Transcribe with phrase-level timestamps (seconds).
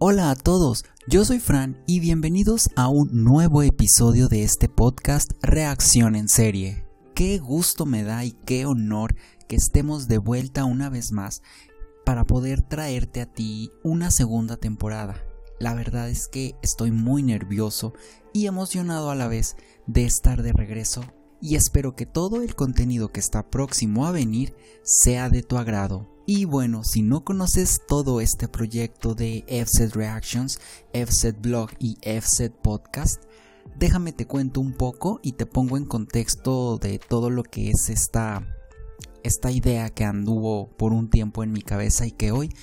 [0.00, 5.32] Hola a todos, yo soy Fran y bienvenidos a un nuevo episodio de este podcast
[5.42, 6.86] Reacción en serie.
[7.16, 9.16] Qué gusto me da y qué honor
[9.48, 11.42] que estemos de vuelta una vez más
[12.06, 15.16] para poder traerte a ti una segunda temporada.
[15.58, 17.92] La verdad es que estoy muy nervioso
[18.32, 19.56] y emocionado a la vez
[19.88, 21.02] de estar de regreso
[21.40, 24.54] y espero que todo el contenido que está próximo a venir
[24.84, 26.06] sea de tu agrado.
[26.30, 30.60] Y bueno, si no conoces todo este proyecto de FZ Reactions,
[30.92, 33.22] FZ Blog y FZ Podcast,
[33.78, 37.88] déjame te cuento un poco y te pongo en contexto de todo lo que es
[37.88, 38.46] esta,
[39.22, 42.54] esta idea que anduvo por un tiempo en mi cabeza y que hoy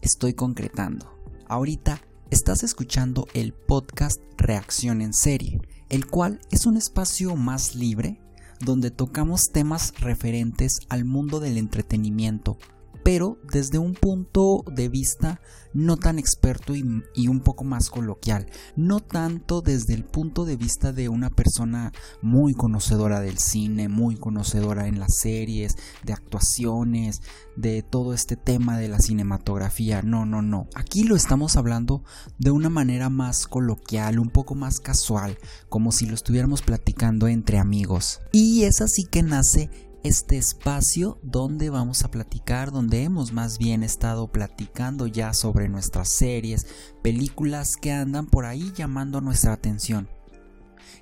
[0.00, 1.16] estoy concretando.
[1.46, 8.20] Ahorita estás escuchando el podcast Reacción en serie, el cual es un espacio más libre
[8.58, 12.58] donde tocamos temas referentes al mundo del entretenimiento,
[13.02, 15.40] pero desde un punto de vista
[15.74, 20.92] no tan experto y, un poco más coloquial, no tanto desde el punto de vista
[20.92, 27.22] de una persona muy conocedora del cine, muy conocedora en las series, de actuaciones,
[27.56, 32.02] de todo este tema de la cinematografía, no, no, no, aquí lo estamos hablando
[32.38, 37.58] de una manera más coloquial, un poco más casual, como si lo estuviéramos platicando entre
[37.58, 38.20] amigos.
[38.32, 39.70] Y es así que nace
[40.02, 46.08] este espacio donde vamos a platicar, donde hemos más bien estado platicando ya sobre nuestras
[46.08, 46.66] series,
[47.02, 50.08] películas que andan por ahí llamando nuestra atención.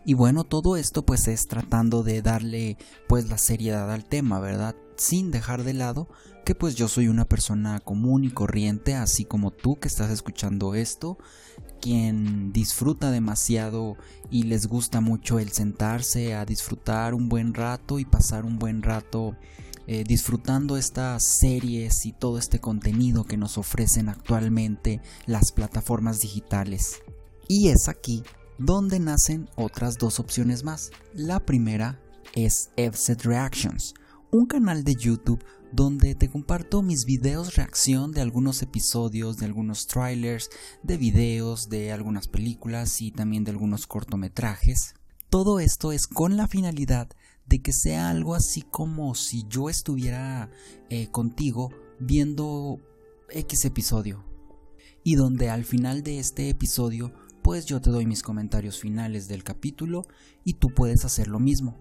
[0.05, 2.79] Y bueno, todo esto pues es tratando de darle
[3.09, 4.75] pues la seriedad al tema, ¿verdad?
[4.97, 6.09] Sin dejar de lado
[6.45, 10.75] que pues yo soy una persona común y corriente, así como tú que estás escuchando
[10.75, 11.19] esto,
[11.81, 13.97] quien disfruta demasiado
[14.31, 18.83] y les gusta mucho el sentarse a disfrutar un buen rato y pasar un buen
[18.83, 19.37] rato
[19.87, 27.03] eh, disfrutando estas series y todo este contenido que nos ofrecen actualmente las plataformas digitales.
[27.49, 28.23] Y es aquí
[28.59, 30.91] donde nacen otras dos opciones más.
[31.15, 31.99] La primera
[32.35, 33.95] es FZ Reactions,
[34.31, 39.87] un canal de YouTube donde te comparto mis videos reacción de algunos episodios, de algunos
[39.87, 40.51] trailers,
[40.83, 44.95] de videos, de algunas películas y también de algunos cortometrajes.
[45.29, 47.09] Todo esto es con la finalidad
[47.47, 50.51] de que sea algo así como si yo estuviera
[50.89, 52.81] eh, contigo viendo
[53.31, 54.25] X episodio.
[55.03, 59.45] Y donde al final de este episodio, pues yo te doy mis comentarios finales del
[59.45, 60.07] capítulo
[60.45, 61.79] y tú puedes hacer lo mismo.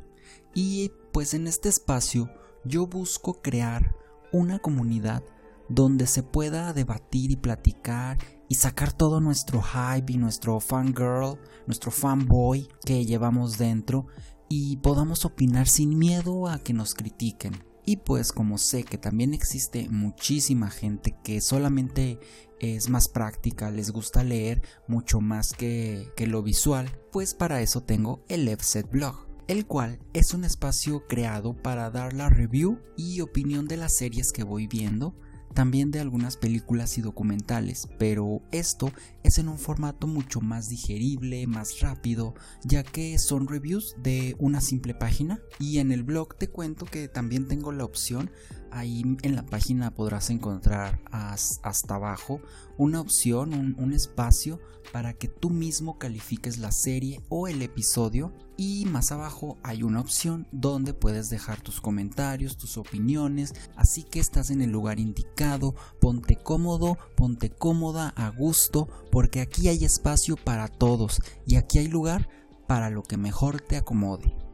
[0.54, 2.30] Y pues en este espacio
[2.66, 3.96] yo busco crear
[4.32, 5.24] una comunidad
[5.70, 11.92] donde se pueda debatir y platicar y sacar todo nuestro hype y nuestro fangirl, nuestro
[11.92, 14.08] fanboy que llevamos dentro
[14.50, 17.64] y podamos opinar sin miedo a que nos critiquen.
[17.86, 22.20] Y pues como sé que también existe muchísima gente que solamente
[22.60, 27.82] es más práctica, les gusta leer mucho más que, que lo visual, pues para eso
[27.82, 33.22] tengo el FZ Blog el cual es un espacio creado para dar la review y
[33.22, 35.16] opinión de las series que voy viendo,
[35.56, 38.92] también de algunas películas y documentales, pero esto
[39.24, 44.62] es en un formato mucho más digerible, más rápido, ya que son reviews de una
[44.62, 45.40] simple página.
[45.58, 48.30] Y en el blog te cuento que también tengo la opción
[48.72, 52.42] Ahí en la página podrás encontrar hasta abajo
[52.78, 54.60] una opción, un, espacio
[54.94, 58.32] para que tú mismo califiques la serie o el episodio.
[58.58, 64.20] Y más abajo hay una opción donde puedes dejar tus comentarios, tus opiniones, así que
[64.20, 70.36] estás en el lugar indicado, ponte cómodo, ponte cómoda, a gusto, porque aquí hay espacio
[70.36, 72.30] para todos y aquí hay lugar
[72.68, 74.49] para lo que mejor te acomode.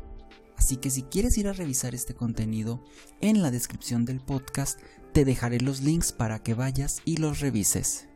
[0.58, 2.84] Así que si quieres ir a revisar este contenido,
[3.22, 4.80] en la descripción del podcast
[5.14, 8.08] te dejaré los links para que vayas y los revises.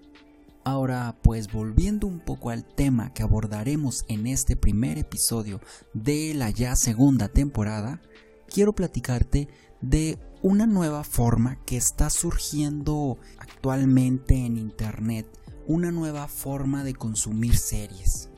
[0.63, 5.61] Ahora, pues volviendo un poco al tema que abordaremos en este primer episodio
[5.93, 8.01] de la ya segunda temporada,
[8.47, 9.47] quiero platicarte
[9.81, 15.27] de una nueva forma que está surgiendo actualmente en Internet,
[15.67, 18.29] una nueva forma de consumir series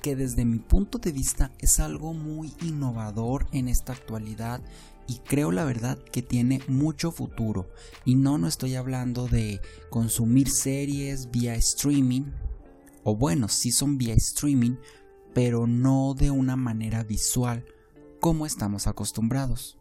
[0.00, 4.60] que desde mi punto de vista es algo muy innovador en esta actualidad
[5.06, 7.68] y creo la verdad que tiene mucho futuro.
[8.04, 9.60] Y no, no estoy hablando de
[9.90, 12.30] consumir series vía streaming,
[13.02, 14.76] o bueno, sí son vía streaming,
[15.34, 17.64] pero no de una manera visual
[18.20, 19.78] como estamos acostumbrados.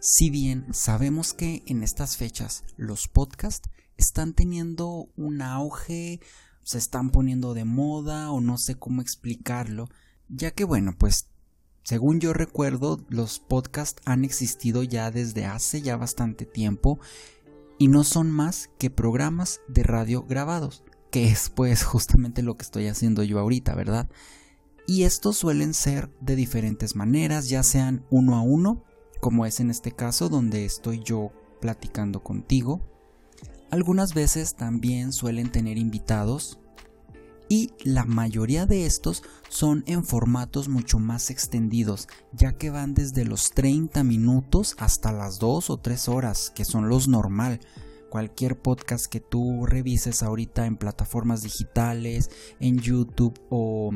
[0.00, 6.20] Si bien sabemos que en estas fechas los podcasts están teniendo un auge
[6.64, 9.88] se están poniendo de moda o no sé cómo explicarlo,
[10.28, 11.28] ya que bueno, pues
[11.84, 16.98] según yo recuerdo, los podcasts han existido ya desde hace ya bastante tiempo
[17.78, 22.62] y no son más que programas de radio grabados, que es pues justamente lo que
[22.64, 24.08] estoy haciendo yo ahorita, ¿verdad?
[24.86, 28.84] Y estos suelen ser de diferentes maneras, ya sean uno a uno,
[29.20, 32.80] como es en este caso donde estoy yo platicando contigo.
[33.74, 36.60] Algunas veces también suelen tener invitados
[37.48, 43.24] y la mayoría de estos son en formatos mucho más extendidos, ya que van desde
[43.24, 47.58] los 30 minutos hasta las 2 o 3 horas, que son los normal.
[48.10, 52.30] Cualquier podcast que tú revises ahorita en plataformas digitales,
[52.60, 53.90] en YouTube o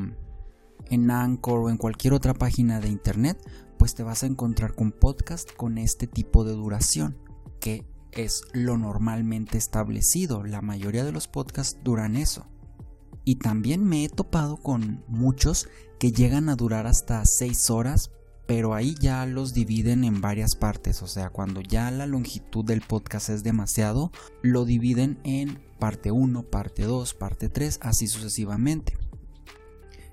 [0.91, 3.39] en Anchor o en cualquier otra página de internet,
[3.79, 7.17] pues te vas a encontrar con podcast con este tipo de duración,
[7.61, 10.45] que es lo normalmente establecido.
[10.45, 12.47] La mayoría de los podcasts duran eso.
[13.25, 15.69] Y también me he topado con muchos
[15.99, 18.11] que llegan a durar hasta 6 horas,
[18.47, 21.03] pero ahí ya los dividen en varias partes.
[21.03, 24.11] O sea, cuando ya la longitud del podcast es demasiado,
[24.43, 28.97] lo dividen en parte 1, parte 2, parte 3, así sucesivamente.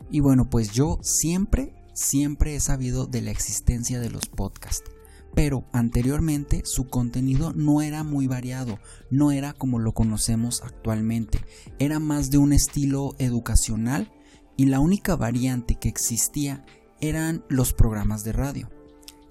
[0.09, 4.94] Y bueno, pues yo siempre, siempre he sabido de la existencia de los podcasts.
[5.35, 8.79] Pero anteriormente su contenido no era muy variado,
[9.09, 11.39] no era como lo conocemos actualmente,
[11.77, 14.11] era más de un estilo educacional
[14.57, 16.65] y la única variante que existía
[17.01, 18.69] eran los programas de radio.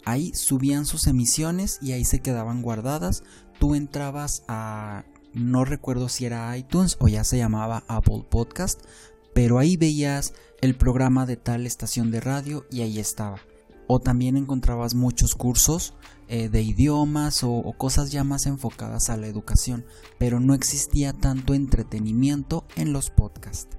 [0.04, 3.22] Ahí subían sus emisiones y ahí se quedaban guardadas.
[3.58, 8.82] Tú entrabas a no recuerdo si era iTunes o ya se llamaba Apple Podcast,
[9.32, 13.40] pero ahí veías el programa de tal estación de radio y ahí estaba.
[13.86, 15.94] O también encontrabas muchos cursos
[16.28, 19.84] eh, de idiomas o, o cosas ya más enfocadas a la educación,
[20.18, 23.76] pero no existía tanto entretenimiento en los podcasts.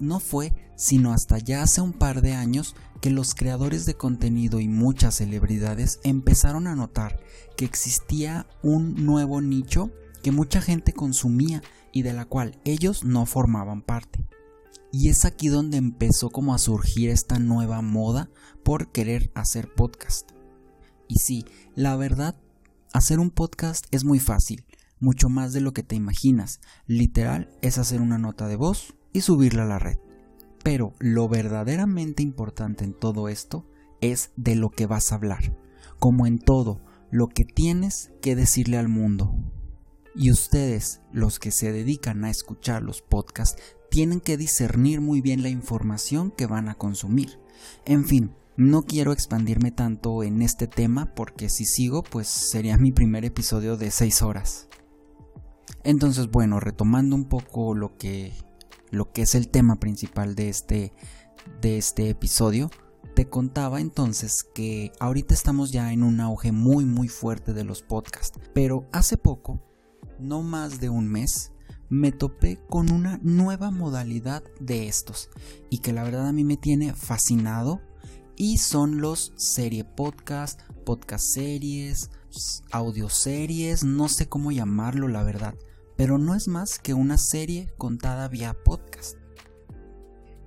[0.00, 4.60] No fue sino hasta ya hace un par de años que los creadores de contenido
[4.60, 7.20] y muchas celebridades empezaron a notar
[7.56, 9.90] que existía un nuevo nicho
[10.22, 11.62] que mucha gente consumía
[11.92, 14.24] y de la cual ellos no formaban parte.
[14.96, 18.30] Y es aquí donde empezó como a surgir esta nueva moda
[18.62, 20.30] por querer hacer podcast.
[21.08, 21.44] Y sí,
[21.74, 22.36] la verdad,
[22.92, 24.64] hacer un podcast es muy fácil,
[25.00, 26.60] mucho más de lo que te imaginas.
[26.86, 29.98] Literal es hacer una nota de voz y subirla a la red.
[30.62, 33.68] Pero lo verdaderamente importante en todo esto
[34.00, 35.58] es de lo que vas a hablar.
[35.98, 36.80] Como en todo,
[37.10, 39.34] lo que tienes que decirle al mundo.
[40.14, 45.42] Y ustedes, los que se dedican a escuchar los podcasts, tienen que discernir muy bien
[45.42, 47.40] la información que van a consumir.
[47.84, 52.92] En fin, no quiero expandirme tanto en este tema porque si sigo pues sería mi
[52.92, 54.68] primer episodio de 6 horas.
[55.82, 58.32] Entonces bueno, retomando un poco lo que,
[58.90, 60.92] lo que es el tema principal de este,
[61.60, 62.70] de este episodio,
[63.16, 67.82] te contaba entonces que ahorita estamos ya en un auge muy muy fuerte de los
[67.82, 69.60] podcasts, pero hace poco
[70.18, 71.52] no más de un mes,
[71.88, 75.30] me topé con una nueva modalidad de estos
[75.70, 77.80] y que la verdad a mí me tiene fascinado
[78.36, 82.10] y son los serie podcast, podcast series,
[82.72, 85.54] audio series, no sé cómo llamarlo la verdad,
[85.96, 89.16] pero no es más que una serie contada vía podcast.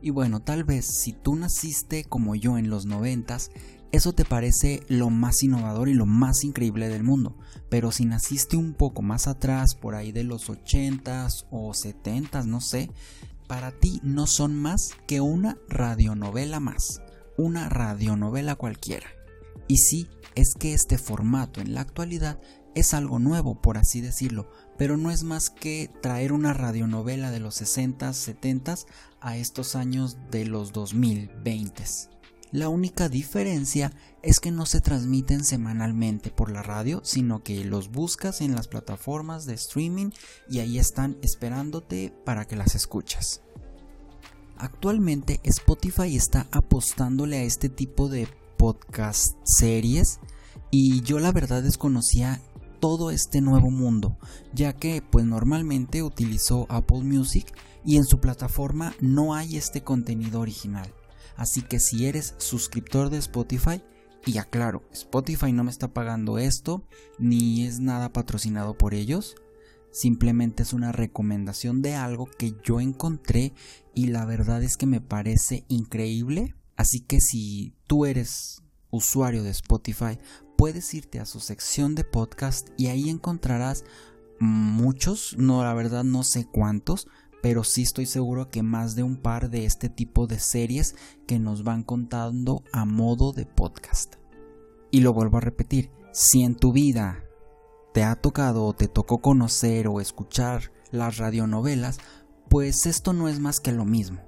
[0.02, 3.52] Y bueno, tal vez si tú naciste como yo en los noventas,
[3.92, 7.38] eso te parece lo más innovador y lo más increíble del mundo.
[7.70, 12.62] Pero si naciste un poco más atrás, por ahí de los 80s o 70s, no
[12.62, 12.90] sé,
[13.48, 17.02] para ti no son más que una radionovela más,
[17.38, 19.08] una radionovela cualquiera.
[19.68, 22.40] Y sí, es que este formato en la actualidad
[22.76, 27.40] es algo nuevo, por así decirlo, pero no es más que traer una radionovela de
[27.40, 28.86] los 60s, 70s
[29.20, 32.17] a estos años de los 2020s.
[32.52, 33.92] La única diferencia
[34.24, 38.70] es que no se transmiten semanalmente por la radio, sino que los buscas en las
[38.70, 40.12] plataformas de streaming
[40.50, 43.42] y ahí están esperándote para que las escuches.
[44.58, 48.28] Actualmente Spotify está apostándole a este tipo de
[48.58, 50.20] podcast series
[50.72, 52.42] y yo la verdad desconocía
[52.80, 54.18] todo este nuevo mundo,
[54.54, 60.40] ya que pues normalmente utilizo Apple Music y en su plataforma no hay este contenido
[60.40, 60.94] original.
[61.36, 63.84] Así que si eres suscriptor de Spotify,
[64.26, 66.86] y aclaro, Spotify no me está pagando esto,
[67.18, 69.36] ni es nada patrocinado por ellos,
[69.92, 73.54] simplemente es una recomendación de algo que yo encontré
[73.94, 76.56] y la verdad es que me parece increíble.
[76.76, 80.20] Así que si tú eres usuario de Spotify,
[80.58, 83.86] puedes irte a su sección de podcast y ahí encontrarás
[84.40, 87.08] muchos, no la verdad no sé cuántos,
[87.48, 91.40] pero sí estoy seguro que más de un par de este tipo de series que
[91.40, 94.16] nos van contando a modo de podcast.
[94.92, 97.24] Y lo vuelvo a repetir, si en tu vida
[97.94, 102.00] te ha tocado o te tocó conocer o escuchar las radionovelas,
[102.50, 104.20] Pues esto no es más que lo mismo.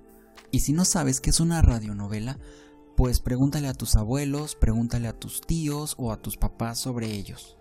[0.49, 2.39] Y si no sabes qué es una radionovela,
[2.95, 7.57] pues pregúntale a tus abuelos, pregúntale a tus tíos o a tus papás sobre ellos.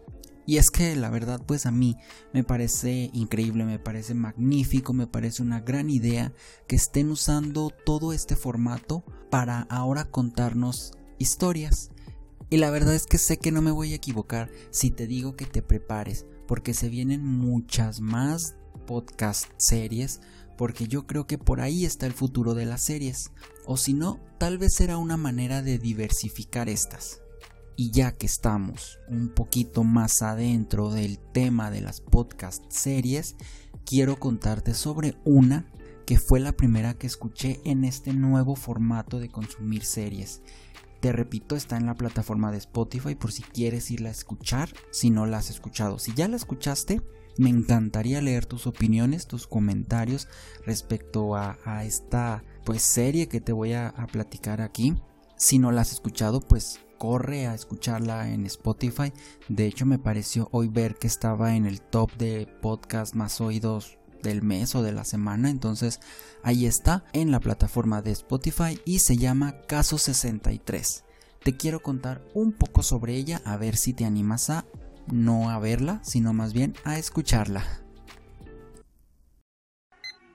[0.48, 1.98] Y es que la verdad pues a mí
[2.32, 6.32] me parece increíble, me parece magnífico, me parece una gran idea
[6.66, 11.90] que estén usando todo este formato para ahora contarnos historias.
[12.48, 15.36] Y la verdad es que sé que no me voy a equivocar si te digo
[15.36, 20.22] que te prepares, porque se vienen muchas más podcast series,
[20.56, 23.32] porque yo creo que por ahí está el futuro de las series.
[23.66, 27.20] O si no, tal vez será una manera de diversificar estas.
[27.80, 33.36] Y ya que estamos un poquito más adentro del tema de las podcast series,
[33.86, 35.70] quiero contarte sobre una
[36.04, 40.42] que fue la primera que escuché en este nuevo formato de consumir series.
[40.98, 45.10] Te repito, está en la plataforma de Spotify por si quieres irla a escuchar, si
[45.10, 46.00] no la has escuchado.
[46.00, 47.00] Si ya la escuchaste,
[47.36, 50.26] me encantaría leer tus opiniones, tus comentarios
[50.66, 54.96] respecto a, esta pues serie que te voy a, a platicar aquí.
[55.36, 59.12] Si no la has escuchado, pues corre a escucharla en Spotify.
[59.48, 63.96] De hecho, me pareció hoy ver que estaba en el top de podcast más oídos
[64.22, 65.48] del mes o de la semana.
[65.48, 66.00] Entonces,
[66.42, 71.04] ahí está en la plataforma de Spotify y se llama Caso 63.
[71.42, 74.66] Te quiero contar un poco sobre ella, a ver si te animas a
[75.06, 77.64] no a verla, sino más bien a escucharla.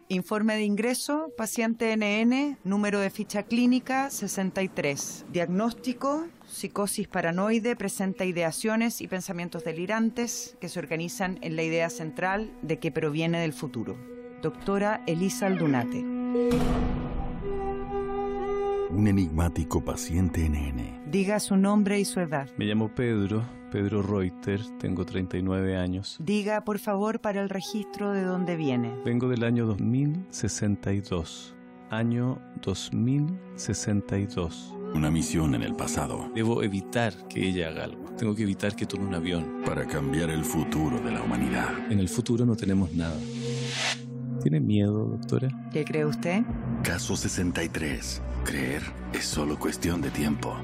[0.10, 5.26] Informe de ingreso, paciente NN, número de ficha clínica 63.
[5.32, 12.52] Diagnóstico, psicosis paranoide, presenta ideaciones y pensamientos delirantes que se organizan en la idea central
[12.62, 13.98] de que proviene del futuro.
[14.42, 16.06] Doctora Elisa Aldunate.
[18.90, 21.10] Un enigmático paciente NN.
[21.10, 22.50] Diga su nombre y su edad.
[22.58, 26.18] Me llamo Pedro, Pedro Reuter, tengo 39 años.
[26.20, 28.94] Diga, por favor, para el registro de dónde viene.
[29.04, 31.56] Vengo del año 2062.
[31.90, 34.76] Año 2062.
[34.94, 36.32] Una misión en el pasado.
[36.36, 38.04] Debo evitar que ella haga algo.
[38.16, 39.64] Tengo que evitar que tome un avión.
[39.66, 41.92] Para cambiar el futuro de la humanidad.
[41.92, 43.18] En el futuro no tenemos nada.
[44.42, 45.50] ¿Tiene miedo, doctora?
[45.72, 46.44] ¿Qué cree usted?
[46.84, 48.22] Caso 63.
[48.46, 48.84] Creer
[49.14, 50.56] es solo cuestión de tiempo.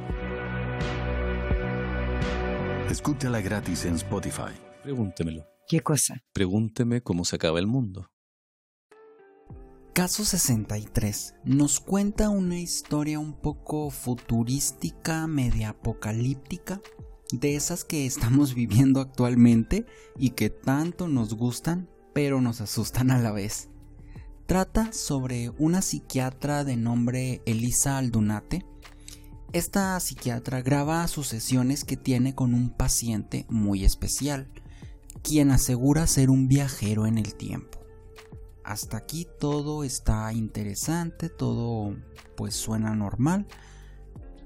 [2.90, 4.54] Escúchala gratis en Spotify.
[4.84, 5.46] Pregúntemelo.
[5.68, 6.22] ¿Qué cosa?
[6.34, 8.12] Pregúnteme cómo se acaba el mundo.
[10.00, 16.80] Caso 63 nos cuenta una historia un poco futurística, media apocalíptica,
[17.34, 19.86] de esas que estamos viviendo actualmente
[20.18, 23.68] y que tanto nos gustan, pero nos asustan a la vez.
[24.46, 28.66] Trata sobre una psiquiatra de nombre Elisa Aldunate,
[29.52, 34.50] esta psiquiatra graba sus sesiones que tiene con un paciente muy especial,
[35.24, 37.79] quien asegura ser un viajero en el tiempo.
[38.70, 41.96] Hasta aquí todo está interesante, todo
[42.38, 43.48] pues suena normal,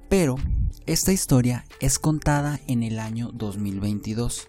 [0.09, 0.37] pero
[0.85, 4.47] esta historia es contada en el año 2022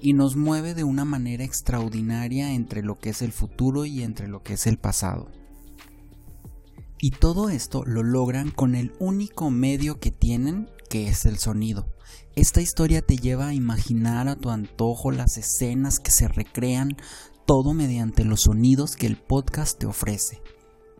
[0.00, 4.26] y nos mueve de una manera extraordinaria entre lo que es el futuro y entre
[4.26, 5.30] lo que es el pasado.
[6.98, 11.86] Y todo esto lo logran con el único medio que tienen, que es el sonido.
[12.34, 16.96] Esta historia te lleva a imaginar a tu antojo las escenas que se recrean,
[17.48, 20.42] todo mediante los sonidos que el podcast te ofrece.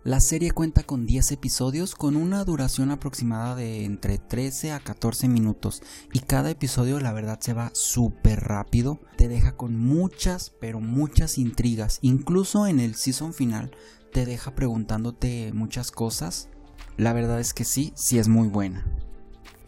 [0.03, 5.29] La serie cuenta con 10 episodios con una duración aproximada de entre 13 a 14
[5.29, 10.81] minutos y cada episodio la verdad se va súper rápido, te deja con muchas pero
[10.81, 13.71] muchas intrigas, incluso en el season final
[14.11, 16.49] te deja preguntándote muchas cosas.
[16.97, 18.87] La verdad es que sí, sí es muy buena.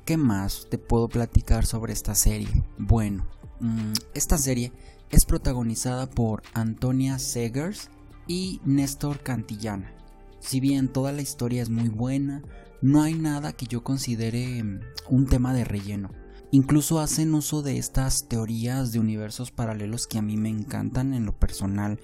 [0.07, 2.49] ¿Qué más te puedo platicar sobre esta serie?
[2.79, 3.27] Bueno,
[3.61, 4.73] mm, esta serie
[5.11, 7.91] es protagonizada por Antonia Segers
[8.27, 9.93] y Néstor Cantillana.
[10.41, 12.43] Si bien toda la historia es muy buena,
[12.81, 16.11] no hay nada que yo considere mm, un tema de relleno.
[16.51, 21.27] Incluso hacen uso de estas teorías de universos paralelos que a mí me encantan en
[21.27, 22.01] lo personal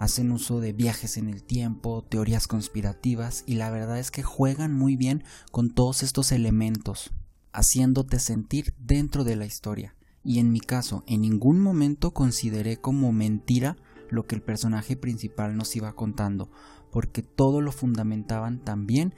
[0.00, 4.72] hacen uso de viajes en el tiempo, teorías conspirativas y la verdad es que juegan
[4.72, 7.10] muy bien con todos estos elementos,
[7.52, 9.94] haciéndote sentir dentro de la historia.
[10.22, 13.76] Y en mi caso, en ningún momento consideré como mentira
[14.10, 16.50] lo que el personaje principal nos iba contando,
[16.90, 19.14] porque todo lo fundamentaban tan bien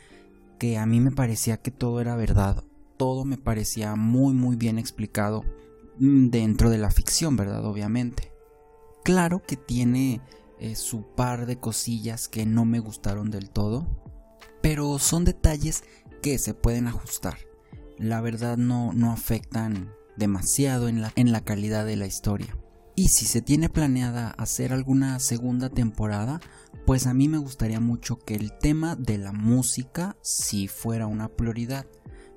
[0.58, 2.62] que a mí me parecía que todo era verdad,
[2.96, 5.44] todo me parecía muy muy bien explicado
[5.98, 7.64] mm, dentro de la ficción, ¿verdad?
[7.64, 8.32] Obviamente.
[9.02, 10.20] Claro que tiene
[10.60, 13.88] eh, su par de cosillas que no me gustaron del todo,
[14.60, 15.82] pero son detalles
[16.22, 17.38] que se pueden ajustar.
[17.98, 22.56] La verdad no, no afectan demasiado en la, en la calidad de la historia.
[22.94, 26.40] Y si se tiene planeada hacer alguna segunda temporada,
[26.86, 31.28] pues a mí me gustaría mucho que el tema de la música sí fuera una
[31.28, 31.86] prioridad,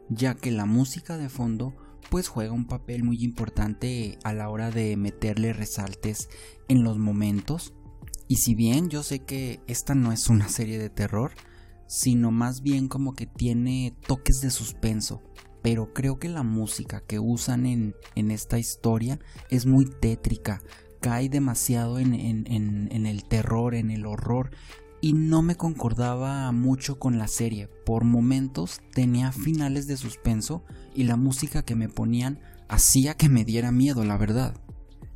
[0.10, 1.76] ya que la música de fondo
[2.10, 6.30] pues juega un papel muy importante a la hora de meterle resaltes
[6.68, 7.74] en los momentos.
[8.28, 11.32] Y si bien yo sé que esta no es una serie de terror,
[11.88, 15.22] sino más bien como que tiene toques de suspenso,
[15.66, 19.20] pero creo que la música que usan en, esta historia
[19.50, 20.62] es muy tétrica,
[21.02, 24.52] cae demasiado en, en, el terror, en el horror,
[25.02, 27.68] y no me concordaba mucho con la serie.
[27.84, 33.44] Por momentos tenía finales de suspenso y la música que me ponían hacía que me
[33.44, 34.54] diera miedo, la verdad.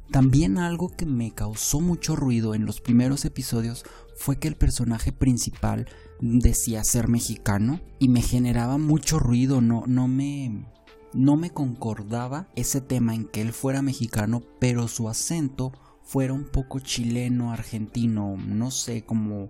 [0.10, 5.12] También algo que me causó mucho ruido en los primeros episodios fue que el personaje
[5.12, 5.88] principal
[6.19, 10.65] decía ser mexicano y me generaba mucho ruido, no, no me
[11.13, 15.71] no me concordaba ese tema en que él fuera mexicano, pero su acento
[16.03, 19.49] fuera un poco chileno, argentino, no sé, como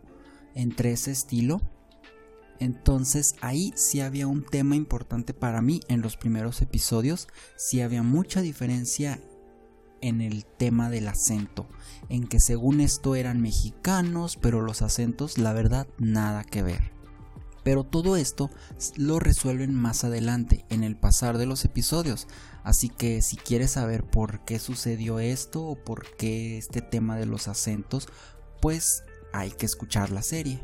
[0.56, 1.62] entre ese estilo.
[2.60, 8.04] Entonces ahí sí había un tema importante para mí en los primeros episodios, sí había
[8.04, 9.22] mucha diferencia
[10.02, 11.68] en el tema del acento,
[12.10, 16.92] en que según esto eran mexicanos, pero los acentos la verdad nada que ver.
[17.64, 18.50] Pero todo esto
[18.96, 22.28] lo resuelven más adelante, en el pasar de los episodios.
[22.64, 27.26] Así que si quieres saber por qué sucedió esto o por qué este tema de
[27.26, 28.08] los acentos,
[28.62, 29.04] pues
[29.34, 30.62] hay que escuchar la serie.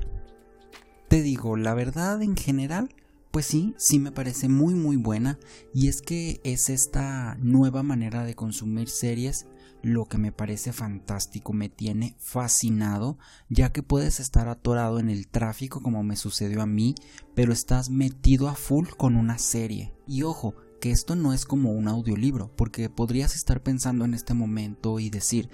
[1.08, 2.90] Te digo, la verdad en general,
[3.36, 5.38] pues sí, sí me parece muy muy buena
[5.74, 9.46] y es que es esta nueva manera de consumir series
[9.82, 13.18] lo que me parece fantástico, me tiene fascinado,
[13.50, 16.96] ya que puedes estar atorado en el tráfico como me sucedió a mí,
[17.34, 19.94] pero estás metido a full con una serie.
[20.08, 24.34] Y ojo, que esto no es como un audiolibro, porque podrías estar pensando en este
[24.34, 25.50] momento y decir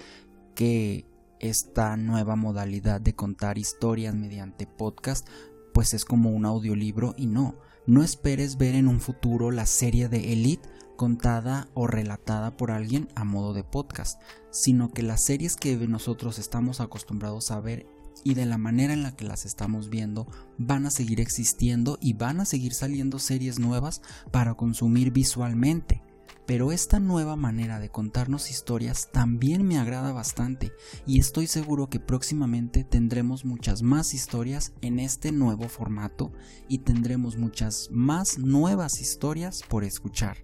[0.54, 1.04] que
[1.40, 5.26] esta nueva modalidad de contar historias mediante podcast
[5.72, 10.08] pues es como un audiolibro y no, no esperes ver en un futuro la serie
[10.08, 15.56] de Elite contada o relatada por alguien a modo de podcast, sino que las series
[15.56, 17.86] que nosotros estamos acostumbrados a ver
[18.24, 20.26] y de la manera en la que las estamos viendo
[20.58, 26.02] van a seguir existiendo y van a seguir saliendo series nuevas para consumir visualmente.
[26.46, 30.72] Pero esta nueva manera de contarnos historias también me agrada bastante
[31.06, 36.32] y estoy seguro que próximamente tendremos muchas más historias en este nuevo formato
[36.68, 40.38] y tendremos muchas más nuevas historias por escuchar.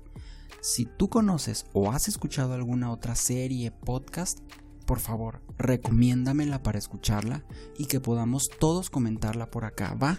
[0.61, 4.41] Si tú conoces o has escuchado alguna otra serie, podcast,
[4.87, 7.45] por favor, recomiéndamela para escucharla
[7.77, 10.19] y que podamos todos comentarla por acá, ¿va?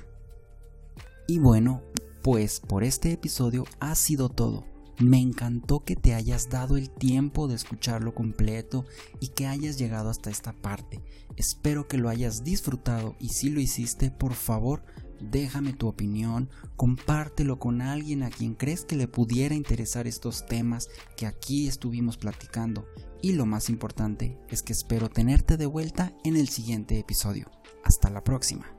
[1.28, 1.84] Y bueno,
[2.22, 4.65] pues por este episodio ha sido todo.
[5.00, 8.86] Me encantó que te hayas dado el tiempo de escucharlo completo
[9.22, 11.02] y que hayas llegado hasta esta parte.
[11.38, 14.84] Espero que lo hayas disfrutado y si lo hiciste, por favor,
[15.22, 20.90] déjame tu opinión, compártelo con alguien a quien crees que le pudiera interesar estos temas
[21.16, 22.86] que aquí estuvimos platicando.
[23.22, 27.50] Y lo más importante es que espero tenerte de vuelta en el siguiente episodio.
[27.86, 28.79] Hasta la próxima.